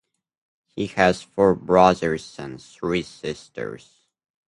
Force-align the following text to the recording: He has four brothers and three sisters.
He 0.75 0.87
has 0.87 1.21
four 1.21 1.53
brothers 1.53 2.35
and 2.39 2.59
three 2.59 3.03
sisters. 3.03 4.07